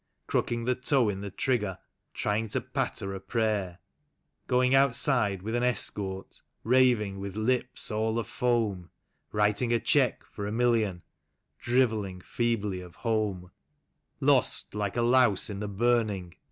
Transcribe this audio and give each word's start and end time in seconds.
Crooking 0.25 0.65
the 0.65 0.73
toe 0.73 1.09
in 1.09 1.21
the 1.21 1.29
trigger, 1.29 1.77
trying 2.15 2.47
to 2.47 2.59
patter 2.61 3.13
a 3.13 3.19
prayer; 3.19 3.77
Going 4.47 4.73
outside 4.73 5.43
with 5.43 5.53
an 5.53 5.61
escort, 5.61 6.41
raving 6.63 7.19
with 7.19 7.35
lips 7.35 7.91
all 7.91 8.17
af 8.17 8.41
oam; 8.41 8.89
"Writing 9.31 9.71
a 9.71 9.79
cheque 9.79 10.23
for 10.25 10.47
a 10.47 10.51
million, 10.51 11.03
drivelling 11.59 12.19
feebly 12.19 12.81
of 12.81 12.95
home; 13.05 13.51
Lost 14.19 14.73
like 14.73 14.97
a 14.97 15.03
louse 15.03 15.51
in 15.51 15.59
the 15.59 15.69
burning 15.69 16.33